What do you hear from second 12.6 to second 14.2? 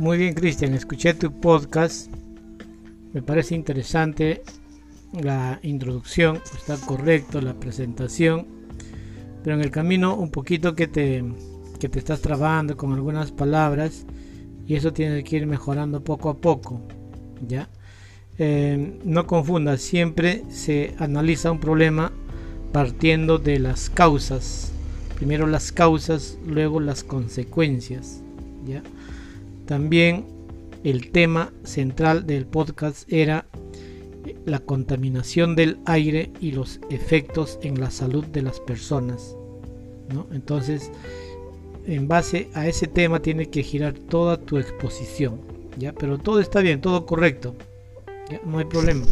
con algunas palabras